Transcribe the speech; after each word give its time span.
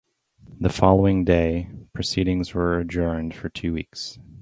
The 0.59 0.69
following 0.71 1.25
day, 1.25 1.69
proceedings 1.93 2.55
were 2.55 2.79
adjourned 2.79 3.35
for 3.35 3.49
two 3.49 3.71
weeks. 3.73 4.17